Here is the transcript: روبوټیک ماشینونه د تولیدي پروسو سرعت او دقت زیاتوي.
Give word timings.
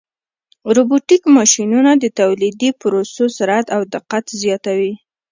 روبوټیک 0.75 1.23
ماشینونه 1.37 1.91
د 1.97 2.05
تولیدي 2.19 2.69
پروسو 2.81 3.23
سرعت 3.37 3.67
او 3.75 3.81
دقت 3.95 4.25
زیاتوي. 4.41 4.93